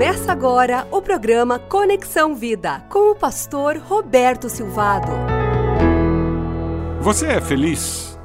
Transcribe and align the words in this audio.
Começa 0.00 0.32
agora 0.32 0.88
o 0.90 1.02
programa 1.02 1.58
Conexão 1.58 2.34
Vida 2.34 2.80
com 2.88 3.10
o 3.10 3.14
pastor 3.14 3.76
Roberto 3.76 4.48
Silvado. 4.48 5.12
Você 7.02 7.26
é 7.26 7.38
feliz? 7.38 8.18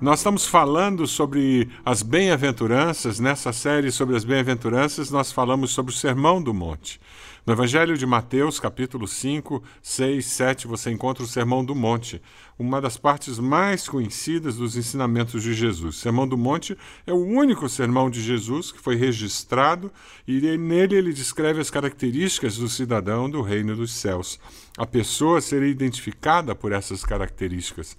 Nós 0.00 0.18
estamos 0.18 0.44
falando 0.44 1.06
sobre 1.06 1.70
as 1.84 2.02
bem-aventuranças. 2.02 3.20
Nessa 3.20 3.52
série 3.52 3.92
sobre 3.92 4.16
as 4.16 4.24
bem-aventuranças, 4.24 5.12
nós 5.12 5.30
falamos 5.30 5.70
sobre 5.70 5.92
o 5.92 5.96
Sermão 5.96 6.42
do 6.42 6.52
Monte. 6.52 7.00
No 7.44 7.54
Evangelho 7.54 7.98
de 7.98 8.06
Mateus, 8.06 8.60
capítulo 8.60 9.08
5, 9.08 9.64
6, 9.82 10.24
7, 10.24 10.66
você 10.68 10.92
encontra 10.92 11.24
o 11.24 11.26
Sermão 11.26 11.64
do 11.64 11.74
Monte, 11.74 12.22
uma 12.56 12.80
das 12.80 12.96
partes 12.96 13.36
mais 13.40 13.88
conhecidas 13.88 14.54
dos 14.54 14.76
ensinamentos 14.76 15.42
de 15.42 15.52
Jesus. 15.52 15.96
O 15.96 15.98
Sermão 15.98 16.28
do 16.28 16.38
Monte 16.38 16.78
é 17.04 17.12
o 17.12 17.16
único 17.16 17.68
sermão 17.68 18.08
de 18.08 18.22
Jesus 18.22 18.70
que 18.70 18.78
foi 18.78 18.94
registrado 18.94 19.90
e 20.24 20.56
nele 20.56 20.94
ele 20.94 21.12
descreve 21.12 21.60
as 21.60 21.68
características 21.68 22.56
do 22.56 22.68
cidadão 22.68 23.28
do 23.28 23.42
reino 23.42 23.74
dos 23.74 23.92
céus. 23.92 24.38
A 24.78 24.86
pessoa 24.86 25.40
seria 25.40 25.68
identificada 25.68 26.54
por 26.54 26.70
essas 26.70 27.04
características. 27.04 27.96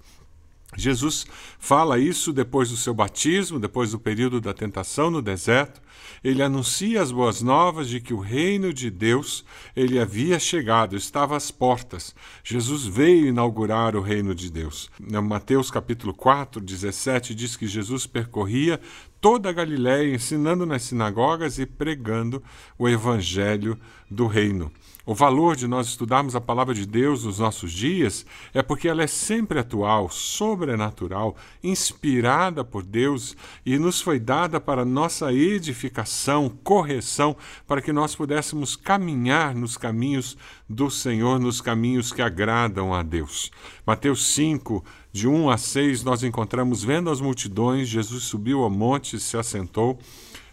Jesus 0.76 1.26
fala 1.58 1.98
isso 1.98 2.32
depois 2.32 2.70
do 2.70 2.76
seu 2.76 2.92
batismo, 2.92 3.58
depois 3.58 3.92
do 3.92 3.98
período 3.98 4.40
da 4.40 4.52
tentação 4.52 5.10
no 5.10 5.22
deserto. 5.22 5.80
Ele 6.22 6.42
anuncia 6.42 7.02
as 7.02 7.12
boas 7.12 7.42
novas 7.42 7.88
de 7.88 8.00
que 8.00 8.14
o 8.14 8.18
reino 8.18 8.72
de 8.72 8.90
Deus 8.90 9.44
ele 9.76 9.98
havia 9.98 10.38
chegado, 10.38 10.96
estava 10.96 11.36
às 11.36 11.50
portas. 11.50 12.14
Jesus 12.42 12.84
veio 12.86 13.26
inaugurar 13.26 13.94
o 13.94 14.00
reino 14.00 14.34
de 14.34 14.50
Deus. 14.50 14.90
No 14.98 15.22
Mateus 15.22 15.70
capítulo 15.70 16.14
4, 16.14 16.60
17 16.60 17.34
diz 17.34 17.56
que 17.56 17.66
Jesus 17.66 18.06
percorria 18.06 18.80
toda 19.20 19.48
a 19.48 19.52
Galiléia 19.52 20.14
ensinando 20.14 20.66
nas 20.66 20.82
sinagogas 20.82 21.58
e 21.58 21.66
pregando 21.66 22.42
o 22.78 22.88
evangelho 22.88 23.78
do 24.10 24.26
reino. 24.26 24.70
O 25.06 25.14
valor 25.14 25.54
de 25.54 25.68
nós 25.68 25.88
estudarmos 25.88 26.34
a 26.34 26.40
palavra 26.40 26.72
de 26.72 26.86
Deus 26.86 27.24
nos 27.24 27.38
nossos 27.38 27.70
dias 27.70 28.24
é 28.54 28.62
porque 28.62 28.88
ela 28.88 29.02
é 29.02 29.06
sempre 29.06 29.58
atual, 29.58 30.08
sobrenatural, 30.08 31.36
inspirada 31.62 32.64
por 32.64 32.82
Deus 32.82 33.36
e 33.66 33.78
nos 33.78 34.00
foi 34.00 34.18
dada 34.18 34.58
para 34.58 34.82
nossa 34.82 35.30
edificação, 35.30 36.48
correção, 36.48 37.36
para 37.66 37.82
que 37.82 37.92
nós 37.92 38.16
pudéssemos 38.16 38.76
caminhar 38.76 39.54
nos 39.54 39.76
caminhos 39.76 40.38
do 40.66 40.88
Senhor, 40.88 41.38
nos 41.38 41.60
caminhos 41.60 42.10
que 42.10 42.22
agradam 42.22 42.94
a 42.94 43.02
Deus. 43.02 43.50
Mateus 43.86 44.26
5, 44.28 44.82
de 45.12 45.28
1 45.28 45.50
a 45.50 45.58
6, 45.58 46.02
nós 46.02 46.22
encontramos 46.22 46.82
vendo 46.82 47.10
as 47.10 47.20
multidões, 47.20 47.88
Jesus 47.88 48.24
subiu 48.24 48.62
ao 48.62 48.70
monte 48.70 49.16
e 49.16 49.20
se 49.20 49.36
assentou. 49.36 49.98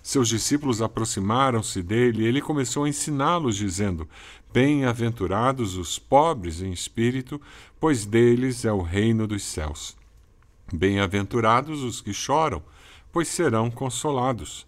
Seus 0.03 0.27
discípulos 0.27 0.81
aproximaram-se 0.81 1.83
dele 1.83 2.23
e 2.23 2.25
ele 2.25 2.41
começou 2.41 2.85
a 2.85 2.89
ensiná-los, 2.89 3.55
dizendo: 3.55 4.09
Bem-aventurados 4.51 5.77
os 5.77 5.99
pobres 5.99 6.61
em 6.61 6.71
espírito, 6.71 7.39
pois 7.79 8.05
deles 8.05 8.65
é 8.65 8.71
o 8.71 8.81
reino 8.81 9.27
dos 9.27 9.43
céus. 9.43 9.95
Bem-aventurados 10.73 11.83
os 11.83 12.01
que 12.01 12.13
choram, 12.13 12.63
pois 13.11 13.27
serão 13.27 13.69
consolados. 13.69 14.65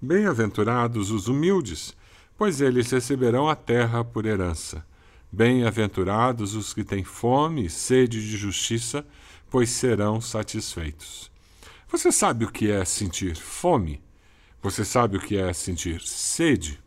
Bem-aventurados 0.00 1.10
os 1.10 1.28
humildes, 1.28 1.96
pois 2.36 2.60
eles 2.60 2.90
receberão 2.90 3.48
a 3.48 3.56
terra 3.56 4.04
por 4.04 4.26
herança. 4.26 4.84
Bem-aventurados 5.32 6.54
os 6.54 6.74
que 6.74 6.84
têm 6.84 7.02
fome 7.02 7.66
e 7.66 7.70
sede 7.70 8.20
de 8.20 8.36
justiça, 8.36 9.04
pois 9.50 9.70
serão 9.70 10.20
satisfeitos. 10.20 11.30
Você 11.88 12.12
sabe 12.12 12.44
o 12.44 12.50
que 12.52 12.70
é 12.70 12.84
sentir 12.84 13.36
fome? 13.36 14.02
Você 14.64 14.82
sabe 14.82 15.18
o 15.18 15.20
que 15.20 15.36
é 15.36 15.52
sentir 15.52 16.00
sede? 16.00 16.80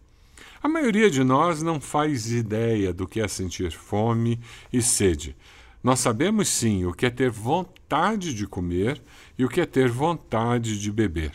A 0.64 0.68
maioria 0.68 1.12
de 1.12 1.24
nós 1.24 1.62
não 1.62 1.80
faz 1.80 2.32
ideia 2.32 2.92
do 2.92 3.08
que 3.08 3.22
é 3.22 3.28
sentir 3.28 3.72
fome 3.72 4.40
e 4.74 4.82
sede. 4.82 5.38
Nós 5.84 6.00
sabemos 6.00 6.48
sim 6.48 6.86
o 6.86 6.92
que 6.92 7.06
é 7.06 7.12
ter 7.12 7.30
vontade 7.30 8.34
de 8.34 8.48
comer 8.48 9.00
e 9.38 9.46
o 9.46 9.48
que 9.48 9.62
é 9.62 9.66
ter 9.68 9.90
vontade 9.90 10.80
de 10.80 10.92
beber. 10.92 11.34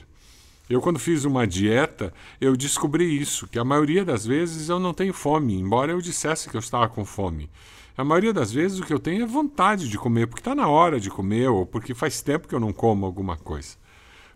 Eu, 0.69 0.81
quando 0.81 0.99
fiz 0.99 1.25
uma 1.25 1.47
dieta, 1.47 2.13
eu 2.41 2.57
descobri 2.57 3.17
isso, 3.17 3.47
que 3.47 3.57
a 3.61 3.65
maioria 3.65 4.05
das 4.05 4.27
vezes 4.27 4.69
eu 4.69 4.81
não 4.81 4.93
tenho 4.93 5.15
fome, 5.15 5.55
embora 5.55 5.93
eu 5.93 6.01
dissesse 6.01 6.51
que 6.51 6.57
eu 6.57 6.61
estava 6.61 6.89
com 6.89 7.05
fome. 7.05 7.49
A 7.97 8.03
maioria 8.03 8.33
das 8.33 8.51
vezes 8.51 8.81
o 8.81 8.85
que 8.85 8.93
eu 8.93 8.99
tenho 8.99 9.23
é 9.23 9.27
vontade 9.27 9.89
de 9.89 9.97
comer, 9.97 10.27
porque 10.27 10.41
está 10.41 10.57
na 10.57 10.67
hora 10.67 10.99
de 10.99 11.09
comer 11.09 11.47
ou 11.47 11.65
porque 11.65 11.95
faz 11.95 12.21
tempo 12.21 12.49
que 12.49 12.55
eu 12.57 12.61
não 12.61 12.73
como 12.73 13.07
alguma 13.07 13.37
coisa 13.37 13.81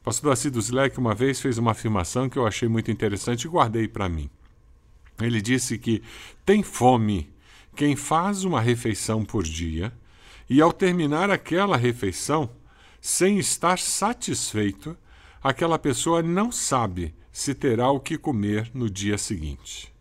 pastor 0.07 0.31
Acido 0.31 0.63
Zleck 0.63 0.97
uma 1.01 1.17
vez 1.17 1.41
fez 1.41 1.59
uma 1.59 1.73
afirmação 1.73 2.29
que 2.29 2.39
eu 2.39 2.47
achei 2.47 2.69
muito 2.69 2.93
interessante 2.93 3.43
e 3.43 3.49
guardei 3.49 3.89
para 3.89 4.09
mim. 4.09 4.31
Ele 5.21 5.43
disse 5.43 5.77
que 5.79 6.01
tem 6.45 6.63
fome 6.63 7.29
quem 7.75 7.97
faz 7.97 8.45
uma 8.45 8.61
refeição 8.61 9.25
por 9.25 9.43
dia 9.43 9.93
e, 10.49 10.61
ao 10.61 10.73
terminar 10.73 11.29
aquela 11.29 11.77
refeição, 11.77 12.49
sem 13.01 13.41
estar 13.41 13.81
satisfeito, 13.81 14.97
aquela 15.43 15.77
pessoa 15.77 16.23
não 16.23 16.53
sabe 16.53 17.13
se 17.33 17.53
terá 17.53 17.91
o 17.91 17.99
que 17.99 18.17
comer 18.17 18.71
no 18.73 18.89
dia 18.89 19.19
seguinte. 19.19 19.93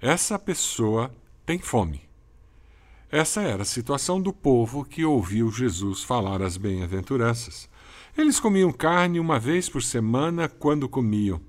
Essa 0.00 0.36
pessoa 0.36 1.14
tem 1.46 1.60
fome. 1.60 2.02
Essa 3.08 3.40
era 3.42 3.62
a 3.62 3.66
situação 3.66 4.20
do 4.20 4.32
povo 4.32 4.84
que 4.84 5.04
ouviu 5.04 5.48
Jesus 5.48 6.02
falar 6.02 6.42
as 6.42 6.56
bem-aventuranças. 6.56 7.69
Eles 8.20 8.38
comiam 8.38 8.70
carne 8.70 9.18
uma 9.18 9.38
vez 9.38 9.66
por 9.66 9.82
semana 9.82 10.46
quando 10.46 10.86
comiam. 10.86 11.40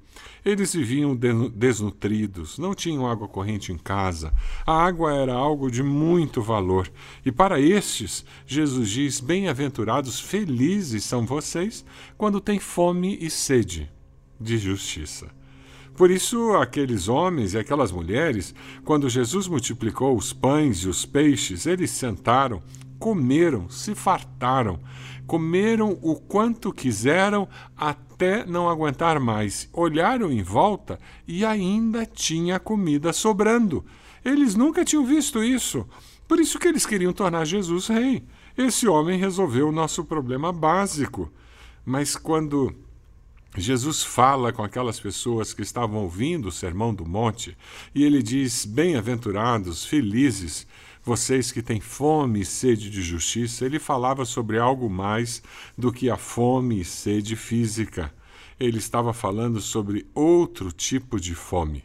Eles 0.43 0.73
viviam 0.73 1.13
desnutridos, 1.53 2.57
não 2.57 2.73
tinham 2.73 3.05
água 3.05 3.27
corrente 3.27 3.73
em 3.73 3.77
casa. 3.77 4.33
A 4.65 4.71
água 4.71 5.13
era 5.13 5.33
algo 5.33 5.69
de 5.69 5.83
muito 5.83 6.41
valor. 6.41 6.89
E 7.25 7.31
para 7.31 7.59
estes, 7.59 8.23
Jesus 8.47 8.89
diz: 8.89 9.19
Bem-aventurados, 9.19 10.17
felizes 10.17 11.03
são 11.03 11.25
vocês 11.25 11.83
quando 12.17 12.39
têm 12.39 12.57
fome 12.57 13.17
e 13.19 13.29
sede 13.29 13.91
de 14.39 14.57
justiça. 14.57 15.27
Por 15.93 16.09
isso, 16.09 16.53
aqueles 16.53 17.09
homens 17.09 17.53
e 17.53 17.57
aquelas 17.57 17.91
mulheres, 17.91 18.55
quando 18.85 19.09
Jesus 19.09 19.45
multiplicou 19.45 20.15
os 20.15 20.31
pães 20.31 20.77
e 20.77 20.87
os 20.87 21.05
peixes, 21.05 21.65
eles 21.65 21.91
sentaram, 21.91 22.63
comeram, 23.01 23.67
se 23.67 23.95
fartaram, 23.95 24.79
comeram 25.25 25.97
o 26.03 26.15
quanto 26.15 26.71
quiseram 26.71 27.49
até 27.75 28.45
não 28.45 28.69
aguentar 28.69 29.19
mais. 29.19 29.67
Olharam 29.73 30.31
em 30.31 30.43
volta 30.43 30.99
e 31.27 31.43
ainda 31.43 32.05
tinha 32.05 32.59
comida 32.59 33.11
sobrando. 33.11 33.83
Eles 34.23 34.53
nunca 34.53 34.85
tinham 34.85 35.03
visto 35.03 35.43
isso. 35.43 35.83
Por 36.27 36.39
isso 36.39 36.59
que 36.59 36.67
eles 36.67 36.85
queriam 36.85 37.11
tornar 37.11 37.43
Jesus 37.43 37.87
rei. 37.87 38.23
Esse 38.55 38.87
homem 38.87 39.17
resolveu 39.17 39.69
o 39.69 39.71
nosso 39.71 40.05
problema 40.05 40.53
básico. 40.53 41.33
Mas 41.83 42.15
quando 42.15 42.71
Jesus 43.57 44.03
fala 44.03 44.53
com 44.53 44.63
aquelas 44.63 44.99
pessoas 44.99 45.53
que 45.53 45.63
estavam 45.63 46.03
ouvindo 46.03 46.49
o 46.49 46.51
Sermão 46.51 46.93
do 46.93 47.03
Monte 47.03 47.57
e 47.95 48.03
ele 48.03 48.21
diz: 48.21 48.63
Bem-aventurados, 48.63 49.83
felizes, 49.83 50.67
vocês 51.03 51.51
que 51.51 51.63
têm 51.63 51.79
fome 51.79 52.41
e 52.41 52.45
sede 52.45 52.89
de 52.89 53.01
justiça, 53.01 53.65
ele 53.65 53.79
falava 53.79 54.23
sobre 54.23 54.59
algo 54.59 54.89
mais 54.89 55.41
do 55.75 55.91
que 55.91 56.09
a 56.09 56.17
fome 56.17 56.81
e 56.81 56.85
sede 56.85 57.35
física. 57.35 58.13
Ele 58.59 58.77
estava 58.77 59.11
falando 59.11 59.59
sobre 59.59 60.05
outro 60.13 60.71
tipo 60.71 61.19
de 61.19 61.33
fome. 61.33 61.83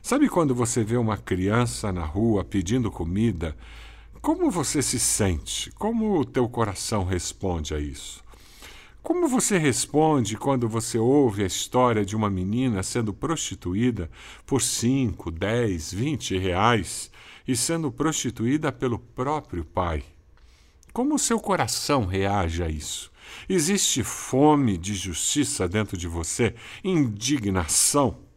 Sabe 0.00 0.28
quando 0.28 0.54
você 0.54 0.82
vê 0.82 0.96
uma 0.96 1.18
criança 1.18 1.92
na 1.92 2.04
rua 2.04 2.42
pedindo 2.42 2.90
comida? 2.90 3.54
Como 4.22 4.50
você 4.50 4.80
se 4.80 4.98
sente? 4.98 5.70
Como 5.72 6.18
o 6.18 6.24
teu 6.24 6.48
coração 6.48 7.04
responde 7.04 7.74
a 7.74 7.78
isso? 7.78 8.24
Como 9.02 9.28
você 9.28 9.58
responde 9.58 10.36
quando 10.36 10.68
você 10.68 10.98
ouve 10.98 11.42
a 11.42 11.46
história 11.46 12.04
de 12.04 12.16
uma 12.16 12.30
menina 12.30 12.82
sendo 12.82 13.12
prostituída 13.12 14.10
por 14.46 14.62
5, 14.62 15.30
10, 15.30 15.92
20 15.92 16.38
reais 16.38 17.10
e 17.48 17.56
sendo 17.56 17.90
prostituída 17.90 18.70
pelo 18.70 18.98
próprio 18.98 19.64
pai. 19.64 20.04
Como 20.92 21.14
o 21.14 21.18
seu 21.18 21.40
coração 21.40 22.04
reage 22.04 22.62
a 22.62 22.68
isso? 22.68 23.10
Existe 23.48 24.04
fome 24.04 24.76
de 24.76 24.94
justiça 24.94 25.66
dentro 25.66 25.96
de 25.96 26.06
você? 26.06 26.54
Indignação? 26.84 28.27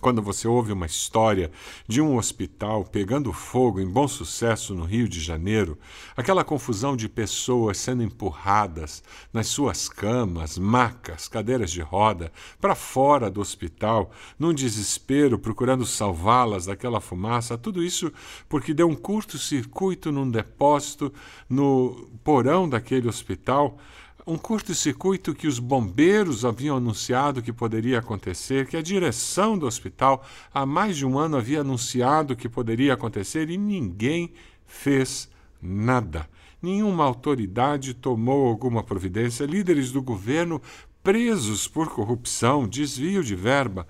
Quando 0.00 0.22
você 0.22 0.46
ouve 0.46 0.72
uma 0.72 0.86
história 0.86 1.50
de 1.86 2.00
um 2.00 2.16
hospital 2.16 2.84
pegando 2.84 3.32
fogo 3.32 3.80
em 3.80 3.86
bom 3.86 4.06
sucesso 4.06 4.74
no 4.74 4.84
Rio 4.84 5.08
de 5.08 5.20
Janeiro, 5.20 5.76
aquela 6.16 6.44
confusão 6.44 6.96
de 6.96 7.08
pessoas 7.08 7.78
sendo 7.78 8.02
empurradas 8.02 9.02
nas 9.32 9.48
suas 9.48 9.88
camas, 9.88 10.56
macas, 10.56 11.26
cadeiras 11.26 11.70
de 11.70 11.80
roda, 11.80 12.32
para 12.60 12.74
fora 12.74 13.30
do 13.30 13.40
hospital, 13.40 14.10
num 14.38 14.54
desespero 14.54 15.38
procurando 15.38 15.84
salvá-las 15.84 16.66
daquela 16.66 17.00
fumaça, 17.00 17.58
tudo 17.58 17.82
isso 17.82 18.12
porque 18.48 18.72
deu 18.72 18.88
um 18.88 18.94
curto-circuito 18.94 20.12
num 20.12 20.30
depósito 20.30 21.12
no 21.48 22.08
porão 22.22 22.68
daquele 22.68 23.08
hospital 23.08 23.78
um 24.28 24.36
curto-circuito 24.36 25.34
que 25.34 25.46
os 25.46 25.58
bombeiros 25.58 26.44
haviam 26.44 26.76
anunciado 26.76 27.40
que 27.40 27.50
poderia 27.50 27.98
acontecer, 27.98 28.66
que 28.66 28.76
a 28.76 28.82
direção 28.82 29.56
do 29.56 29.66
hospital 29.66 30.22
há 30.52 30.66
mais 30.66 30.98
de 30.98 31.06
um 31.06 31.18
ano 31.18 31.38
havia 31.38 31.62
anunciado 31.62 32.36
que 32.36 32.46
poderia 32.46 32.92
acontecer 32.92 33.48
e 33.48 33.56
ninguém 33.56 34.30
fez 34.66 35.30
nada. 35.62 36.28
Nenhuma 36.60 37.04
autoridade 37.04 37.94
tomou 37.94 38.48
alguma 38.48 38.82
providência. 38.82 39.46
Líderes 39.46 39.90
do 39.90 40.02
governo 40.02 40.60
presos 41.02 41.66
por 41.66 41.88
corrupção, 41.88 42.68
desvio 42.68 43.24
de 43.24 43.34
verba. 43.34 43.88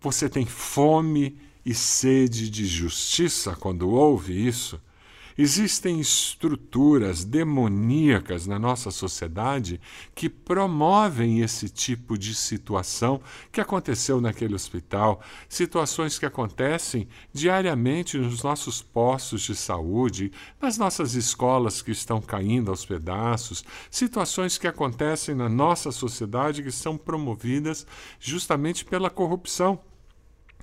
Você 0.00 0.28
tem 0.28 0.44
fome 0.44 1.38
e 1.64 1.72
sede 1.72 2.50
de 2.50 2.66
justiça 2.66 3.54
quando 3.54 3.88
ouve 3.88 4.48
isso? 4.48 4.80
Existem 5.36 5.98
estruturas 5.98 7.24
demoníacas 7.24 8.46
na 8.46 8.56
nossa 8.56 8.92
sociedade 8.92 9.80
que 10.14 10.28
promovem 10.28 11.40
esse 11.40 11.68
tipo 11.68 12.16
de 12.16 12.34
situação 12.36 13.20
que 13.50 13.60
aconteceu 13.60 14.20
naquele 14.20 14.54
hospital, 14.54 15.20
situações 15.48 16.20
que 16.20 16.26
acontecem 16.26 17.08
diariamente 17.32 18.16
nos 18.16 18.44
nossos 18.44 18.80
postos 18.80 19.42
de 19.42 19.56
saúde, 19.56 20.30
nas 20.60 20.78
nossas 20.78 21.14
escolas 21.14 21.82
que 21.82 21.90
estão 21.90 22.20
caindo 22.20 22.70
aos 22.70 22.86
pedaços, 22.86 23.64
situações 23.90 24.56
que 24.56 24.68
acontecem 24.68 25.34
na 25.34 25.48
nossa 25.48 25.90
sociedade 25.90 26.62
que 26.62 26.70
são 26.70 26.96
promovidas 26.96 27.84
justamente 28.20 28.84
pela 28.84 29.10
corrupção. 29.10 29.80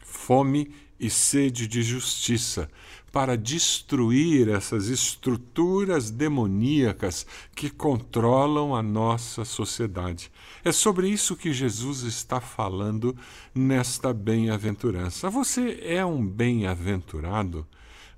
Fome 0.02 0.74
e 0.98 1.10
sede 1.10 1.68
de 1.68 1.82
justiça 1.82 2.70
para 3.12 3.36
destruir 3.36 4.48
essas 4.48 4.88
estruturas 4.88 6.10
demoníacas 6.10 7.26
que 7.54 7.70
controlam 7.70 8.74
a 8.74 8.82
nossa 8.82 9.44
sociedade. 9.44 10.32
É 10.64 10.72
sobre 10.72 11.10
isso 11.10 11.36
que 11.36 11.52
Jesus 11.52 12.04
está 12.04 12.40
falando 12.40 13.16
nesta 13.54 14.14
bem-aventurança. 14.14 15.30
Você 15.30 15.80
é 15.84 16.06
um 16.06 16.26
bem-aventurado? 16.26 17.68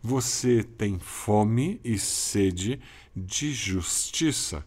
Você 0.01 0.61
tem 0.63 0.99
fome 0.99 1.79
e 1.83 1.97
sede 1.97 2.79
de 3.15 3.51
justiça. 3.51 4.63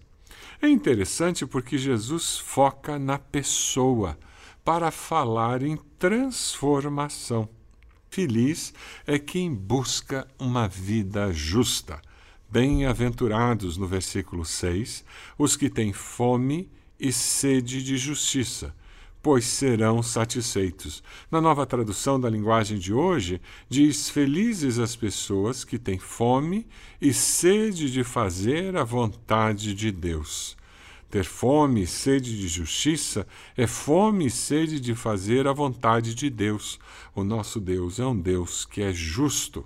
É 0.61 0.69
interessante 0.69 1.47
porque 1.47 1.77
Jesus 1.77 2.39
foca 2.39 2.99
na 2.99 3.19
pessoa 3.19 4.19
para 4.65 4.91
falar 4.91 5.63
em 5.63 5.77
transformação. 5.99 7.49
Feliz 8.17 8.73
é 9.07 9.19
quem 9.19 9.55
busca 9.55 10.27
uma 10.39 10.67
vida 10.67 11.31
justa. 11.35 12.01
Bem-aventurados, 12.51 13.77
no 13.77 13.87
versículo 13.87 14.43
6, 14.43 15.05
os 15.37 15.55
que 15.55 15.69
têm 15.69 15.93
fome 15.93 16.71
e 16.99 17.13
sede 17.13 17.85
de 17.85 17.99
justiça, 17.99 18.75
pois 19.23 19.45
serão 19.45 20.03
satisfeitos. 20.03 21.03
Na 21.31 21.43
nova 21.43 21.67
tradução 21.67 22.19
da 22.19 22.31
linguagem 22.31 22.79
de 22.79 22.91
hoje, 22.91 23.39
diz: 23.69 24.09
Felizes 24.09 24.79
as 24.79 24.97
pessoas 24.97 25.63
que 25.63 25.79
têm 25.79 25.99
fome 25.99 26.67
e 26.99 27.13
sede 27.13 27.93
de 27.93 28.03
fazer 28.03 28.79
a 28.79 28.83
vontade 28.83 29.75
de 29.75 29.93
Deus. 29.93 30.57
Ter 31.11 31.25
fome 31.25 31.83
e 31.83 31.87
sede 31.87 32.37
de 32.37 32.49
justiça 32.49 33.27
é 33.57 33.67
fome 33.67 34.27
e 34.27 34.31
sede 34.31 34.81
de 34.81 34.95
fazer 34.95 35.47
a 35.47 35.53
vontade 35.53 36.15
de 36.15 36.29
Deus. 36.29 36.79
O 37.15 37.23
nosso 37.23 37.61
Deus 37.61 38.01
é 38.01 38.07
um 38.07 38.19
Deus 38.19 38.65
que 38.65 38.83
é 38.83 38.93
justo. 38.93 39.65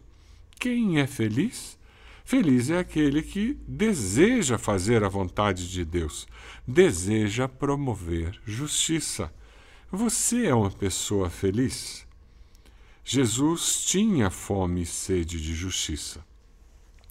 Quem 0.58 0.98
é 0.98 1.06
feliz? 1.06 1.78
Feliz 2.25 2.70
é 2.70 2.78
aquele 2.78 3.22
que 3.22 3.58
deseja 3.66 4.58
fazer 4.58 5.02
a 5.02 5.08
vontade 5.08 5.69
de 5.69 5.84
Deus, 5.84 6.28
deseja 6.64 7.48
promover 7.48 8.38
justiça. 8.46 9.32
Você 9.90 10.46
é 10.46 10.54
uma 10.54 10.70
pessoa 10.70 11.28
feliz? 11.28 12.06
Jesus 13.02 13.82
tinha 13.84 14.31
fome 14.31 14.82
e 14.82 14.87
sede 14.87 15.40
de 15.40 15.54
justiça. 15.54 16.25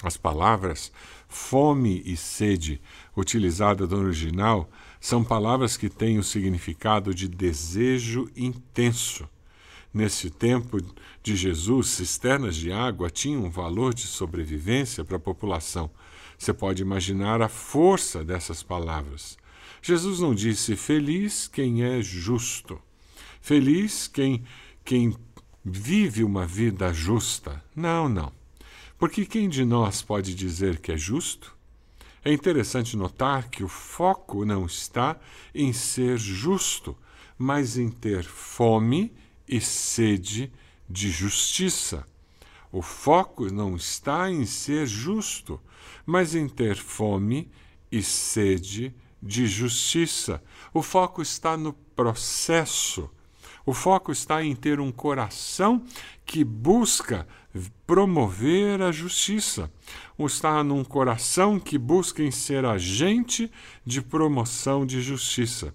As 0.02 0.16
palavras 0.16 0.92
fome 1.28 2.02
e 2.06 2.16
sede, 2.16 2.82
utilizadas 3.16 3.90
no 3.90 3.98
original, 3.98 4.70
são 5.00 5.24
palavras 5.24 5.78
que 5.78 5.90
têm 5.90 6.18
o 6.18 6.24
significado 6.24 7.14
de 7.14 7.28
desejo 7.28 8.30
intenso. 8.36 9.30
Nesse 9.94 10.30
tempo 10.30 10.78
de 11.22 11.36
Jesus, 11.36 11.88
cisternas 11.90 12.56
de 12.56 12.72
água 12.72 13.10
tinham 13.10 13.46
um 13.46 13.50
valor 13.50 13.94
de 13.94 14.08
sobrevivência 14.08 15.04
para 15.04 15.18
a 15.18 15.20
população. 15.20 15.90
Você 16.38 16.54
pode 16.54 16.82
imaginar 16.82 17.42
a 17.42 17.50
força 17.50 18.24
dessas 18.24 18.64
palavras. 18.64 19.38
Jesus 19.82 20.20
não 20.20 20.34
disse 20.34 20.76
feliz 20.76 21.48
quem 21.48 21.84
é 21.84 22.02
justo, 22.02 22.80
feliz 23.42 24.08
quem, 24.08 24.44
quem 24.84 25.16
vive 25.64 26.24
uma 26.24 26.46
vida 26.46 26.94
justa. 26.94 27.64
Não, 27.76 28.08
não. 28.08 28.39
Porque 29.00 29.26
quem 29.26 29.48
de 29.48 29.64
nós 29.64 30.02
pode 30.02 30.36
dizer 30.36 30.80
que 30.80 30.92
é 30.92 30.98
justo? 30.98 31.56
É 32.22 32.34
interessante 32.34 32.98
notar 32.98 33.50
que 33.50 33.64
o 33.64 33.68
foco 33.70 34.44
não 34.44 34.66
está 34.66 35.18
em 35.56 35.72
ser 35.72 36.18
justo, 36.18 36.98
mas 37.38 37.78
em 37.78 37.90
ter 37.90 38.26
fome 38.26 39.14
e 39.48 39.62
sede 39.62 40.52
de 40.88 41.10
justiça. 41.10 42.06
O 42.74 42.82
foco 42.82 43.50
não 43.50 43.78
está 43.78 44.30
em 44.30 44.46
ser 44.46 44.86
justo, 44.86 45.62
mas 46.06 46.36
em 46.36 46.50
ter 46.50 46.76
fome 46.76 47.50
e 47.90 48.04
sede 48.04 48.94
de 49.24 49.48
justiça. 49.48 50.44
O 50.74 50.84
foco 50.84 51.22
está 51.22 51.56
no 51.56 51.72
processo. 51.72 53.10
O 53.66 53.74
foco 53.74 54.12
está 54.12 54.44
em 54.44 54.56
ter 54.56 54.80
um 54.80 54.92
coração 54.92 55.86
que 56.26 56.44
busca 56.44 57.26
promover 57.86 58.82
a 58.82 58.92
justiça, 58.92 59.72
está 60.20 60.64
num 60.64 60.84
coração 60.84 61.60
que 61.60 61.78
busca 61.78 62.22
em 62.22 62.32
ser 62.32 62.66
agente 62.66 63.52
de 63.86 64.02
promoção 64.02 64.86
de 64.86 65.02
justiça. 65.02 65.74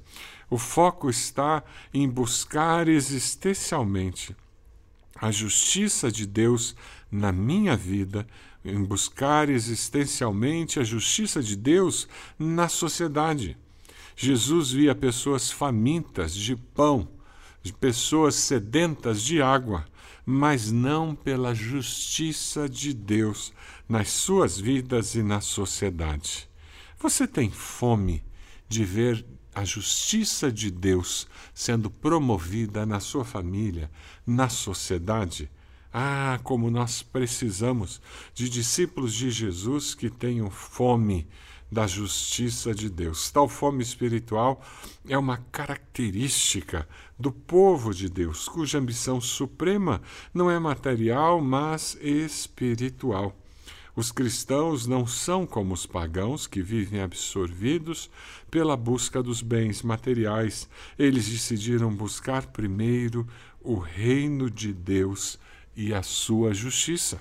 O 0.49 0.59
foco 0.59 1.11
está 1.11 1.65
em 1.93 2.09
buscar 2.09 2.88
existencialmente 2.88 4.37
a 5.17 5.31
justiça 5.31 6.12
de 6.12 6.26
Deus 6.26 6.76
na 7.11 7.32
minha 7.32 7.76
vida, 7.76 8.26
em 8.65 8.82
buscar 8.82 9.49
existencialmente 9.49 10.79
a 10.79 10.85
justiça 10.85 11.43
de 11.43 11.56
Deus 11.56 12.09
na 12.38 12.69
sociedade. 12.69 13.56
Jesus 14.17 14.71
via 14.71 14.94
pessoas 14.94 15.50
famintas 15.50 16.35
de 16.35 16.55
pão, 16.55 17.09
pessoas 17.81 18.35
sedentas 18.35 19.23
de 19.23 19.40
água 19.40 19.85
mas 20.25 20.70
não 20.70 21.14
pela 21.14 21.54
justiça 21.54 22.68
de 22.68 22.92
Deus 22.94 23.52
nas 23.88 24.11
suas 24.11 24.58
vidas 24.58 25.14
e 25.14 25.23
na 25.23 25.40
sociedade. 25.40 26.49
Você 26.99 27.26
tem 27.26 27.50
fome 27.50 28.25
de 28.68 28.84
ver 28.84 29.25
a 29.54 29.64
justiça 29.64 30.50
de 30.50 30.70
Deus 30.70 31.28
sendo 31.54 31.88
promovida 31.88 32.84
na 32.84 32.99
sua 32.99 33.25
família, 33.25 33.90
na 34.26 34.49
sociedade? 34.49 35.50
Ah, 35.92 36.40
como 36.42 36.70
nós 36.70 37.02
precisamos 37.02 38.00
de 38.34 38.49
discípulos 38.49 39.14
de 39.14 39.30
Jesus 39.30 39.94
que 39.94 40.11
tenham 40.11 40.50
fome 40.50 41.28
da 41.75 41.88
justiça 41.88 42.73
de 42.73 42.88
Deus. 42.88 43.33
Tal 43.33 43.49
fome 43.49 43.83
espiritual 43.83 44.62
é 45.09 45.19
uma 45.19 45.38
característica 45.50 46.88
do 47.19 47.33
povo 47.33 47.93
de 47.93 48.09
Deus, 48.09 48.49
cuja 48.49 48.78
ambição 48.78 49.21
suprema 49.21 50.00
não 50.33 50.49
é 50.49 50.57
material, 50.57 51.40
mas 51.40 51.99
espiritual. 52.00 53.37
Os 53.97 54.12
cristãos 54.12 54.87
não 54.87 55.04
são 55.04 55.45
como 55.45 55.75
os 55.75 55.85
pagãos 55.85 56.47
que 56.47 56.62
vivem 56.62 57.00
absorvidos 57.00 58.09
pela 58.50 58.76
busca 58.76 59.21
dos 59.21 59.43
bens 59.43 59.83
materiais. 59.83 60.69
Eles 60.97 61.28
decidiram 61.28 61.93
buscar 61.93 62.47
primeiro 62.47 63.26
o 63.61 63.78
reino 63.78 64.49
de 64.49 64.73
Deus 64.73 65.38
e 65.76 65.93
a 65.93 66.02
sua 66.02 66.54
justiça. 66.54 67.21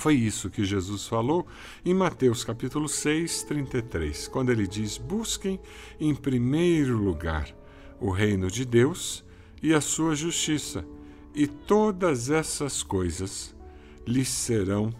Foi 0.00 0.14
isso 0.14 0.48
que 0.48 0.64
Jesus 0.64 1.06
falou 1.06 1.46
em 1.84 1.92
Mateus 1.92 2.42
capítulo 2.42 2.88
6, 2.88 3.42
33, 3.42 4.28
quando 4.28 4.50
ele 4.50 4.66
diz: 4.66 4.96
Busquem 4.96 5.60
em 6.00 6.14
primeiro 6.14 6.96
lugar 6.96 7.54
o 8.00 8.10
reino 8.10 8.50
de 8.50 8.64
Deus 8.64 9.22
e 9.62 9.74
a 9.74 9.80
sua 9.82 10.14
justiça, 10.14 10.86
e 11.34 11.46
todas 11.46 12.30
essas 12.30 12.82
coisas 12.82 13.54
lhes 14.06 14.30
serão 14.30 14.90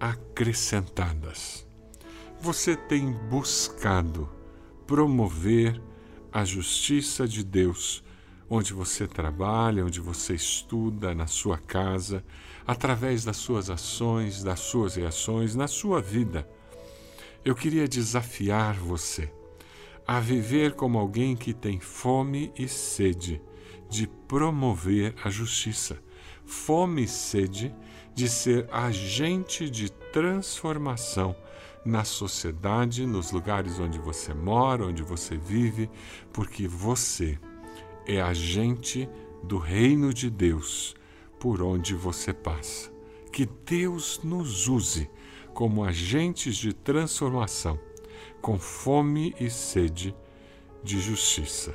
acrescentadas. 0.00 1.66
Você 2.40 2.74
tem 2.74 3.12
buscado 3.12 4.26
promover 4.86 5.78
a 6.32 6.46
justiça 6.46 7.28
de 7.28 7.44
Deus 7.44 8.02
onde 8.48 8.72
você 8.72 9.06
trabalha, 9.06 9.84
onde 9.84 10.00
você 10.00 10.34
estuda, 10.34 11.14
na 11.14 11.26
sua 11.26 11.58
casa, 11.58 12.24
através 12.66 13.24
das 13.24 13.36
suas 13.36 13.70
ações, 13.70 14.42
das 14.42 14.60
suas 14.60 14.96
reações, 14.96 15.54
na 15.54 15.66
sua 15.66 16.00
vida. 16.00 16.48
Eu 17.44 17.54
queria 17.54 17.88
desafiar 17.88 18.74
você 18.74 19.32
a 20.06 20.20
viver 20.20 20.74
como 20.74 20.98
alguém 20.98 21.36
que 21.36 21.54
tem 21.54 21.80
fome 21.80 22.52
e 22.58 22.68
sede 22.68 23.40
de 23.88 24.06
promover 24.06 25.14
a 25.24 25.30
justiça, 25.30 26.02
fome 26.44 27.04
e 27.04 27.08
sede 27.08 27.74
de 28.14 28.28
ser 28.28 28.68
agente 28.72 29.70
de 29.70 29.90
transformação 29.90 31.34
na 31.84 32.04
sociedade, 32.04 33.06
nos 33.06 33.30
lugares 33.30 33.78
onde 33.78 33.98
você 33.98 34.34
mora, 34.34 34.86
onde 34.86 35.02
você 35.02 35.36
vive, 35.36 35.88
porque 36.32 36.68
você 36.68 37.38
é 38.06 38.20
agente 38.20 39.08
do 39.42 39.58
reino 39.58 40.12
de 40.12 40.28
Deus 40.28 40.94
por 41.40 41.62
onde 41.62 41.94
você 41.94 42.32
passa. 42.32 42.92
Que 43.32 43.48
Deus 43.66 44.20
nos 44.22 44.68
use 44.68 45.10
como 45.54 45.82
agentes 45.82 46.54
de 46.54 46.72
transformação, 46.72 47.78
com 48.40 48.58
fome 48.58 49.34
e 49.40 49.50
sede 49.50 50.14
de 50.84 51.00
justiça. 51.00 51.74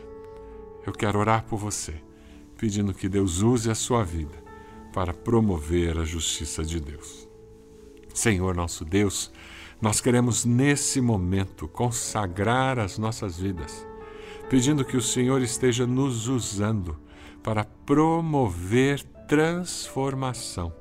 Eu 0.86 0.94
quero 0.94 1.20
orar 1.20 1.44
por 1.46 1.58
você, 1.58 1.96
pedindo 2.58 2.94
que 2.94 3.10
Deus 3.10 3.42
use 3.42 3.70
a 3.70 3.76
sua 3.76 4.04
vida 4.04 4.44
para 4.94 5.14
promover 5.14 5.98
a 5.98 6.06
justiça 6.06 6.64
de 6.64 6.80
Deus. 6.80 7.28
Senhor 8.14 8.56
nosso 8.56 8.86
Deus, 8.86 9.32
nós 9.82 10.00
queremos 10.00 10.46
nesse 10.46 11.02
momento 11.02 11.68
consagrar 11.68 12.80
as 12.80 12.98
nossas 12.98 13.38
vidas, 13.38 13.86
pedindo 14.50 14.86
que 14.86 14.96
o 14.96 15.02
Senhor 15.02 15.42
esteja 15.42 15.86
nos 15.86 16.28
usando 16.28 16.98
para 17.44 17.66
promover 17.86 19.06
transformação, 19.28 20.74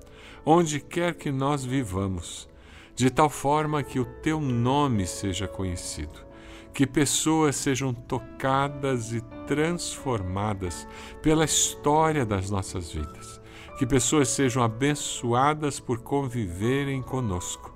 onde 0.45 0.81
quer 0.81 1.15
que 1.15 1.31
nós 1.31 1.65
vivamos, 1.65 2.49
de 2.95 3.11
tal 3.11 3.29
forma 3.29 3.83
que 3.83 3.99
o 3.99 4.05
teu 4.05 4.41
nome 4.41 5.07
seja 5.07 5.49
conhecido, 5.49 6.25
que 6.73 6.87
pessoas 6.87 7.57
sejam 7.57 7.93
tocadas 7.93 9.13
e 9.13 9.21
transformadas 9.47 10.87
pela 11.23 11.45
história 11.45 12.25
das 12.25 12.51
nossas 12.51 12.93
vidas, 12.93 13.41
que 13.79 13.87
pessoas 13.87 14.29
sejam 14.29 14.63
abençoadas 14.63 15.81
por 15.81 16.01
conviverem 16.01 17.03
conosco 17.03 17.75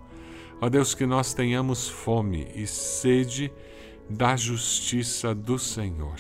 Ó 0.61 0.69
Deus, 0.69 0.93
que 0.93 1.07
nós 1.07 1.33
tenhamos 1.35 1.89
fome 1.89 2.51
e 2.55 2.67
sede 2.67 3.53
da 4.11 4.35
justiça 4.35 5.33
do 5.33 5.57
Senhor. 5.57 6.17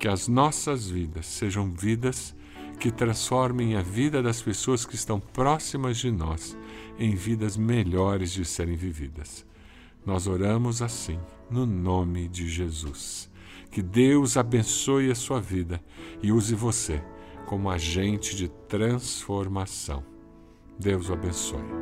Que 0.00 0.08
as 0.08 0.26
nossas 0.26 0.90
vidas 0.90 1.26
sejam 1.26 1.72
vidas 1.72 2.34
que 2.78 2.90
transformem 2.90 3.76
a 3.76 3.82
vida 3.82 4.22
das 4.22 4.42
pessoas 4.42 4.84
que 4.84 4.94
estão 4.94 5.20
próximas 5.20 5.98
de 5.98 6.10
nós 6.10 6.56
em 6.98 7.14
vidas 7.14 7.56
melhores 7.56 8.32
de 8.32 8.44
serem 8.44 8.76
vividas. 8.76 9.46
Nós 10.04 10.26
oramos 10.26 10.82
assim, 10.82 11.18
no 11.50 11.64
nome 11.64 12.28
de 12.28 12.48
Jesus. 12.48 13.30
Que 13.70 13.82
Deus 13.82 14.36
abençoe 14.36 15.10
a 15.10 15.14
sua 15.14 15.40
vida 15.40 15.82
e 16.22 16.32
use 16.32 16.54
você 16.54 17.02
como 17.46 17.70
agente 17.70 18.36
de 18.36 18.48
transformação. 18.48 20.04
Deus 20.78 21.08
o 21.08 21.12
abençoe. 21.12 21.81